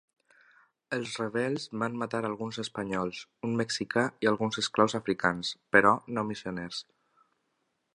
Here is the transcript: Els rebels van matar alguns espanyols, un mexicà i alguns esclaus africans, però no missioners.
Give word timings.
Els 0.95 1.17
rebels 1.21 1.67
van 1.83 1.99
matar 2.03 2.21
alguns 2.31 2.59
espanyols, 2.65 3.21
un 3.49 3.55
mexicà 3.63 4.09
i 4.25 4.33
alguns 4.33 4.61
esclaus 4.65 4.99
africans, 5.05 5.57
però 5.77 5.97
no 6.17 6.29
missioners. 6.33 6.87